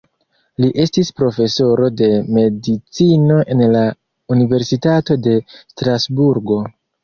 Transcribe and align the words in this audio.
Li 0.63 0.69
estis 0.83 1.11
profesoro 1.21 1.89
de 1.99 2.07
medicino 2.39 3.39
en 3.57 3.63
la 3.77 3.87
Universitato 4.39 5.21
de 5.31 5.39
Strasburgo. 5.55 6.63